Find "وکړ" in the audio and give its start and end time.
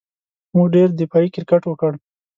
1.67-1.91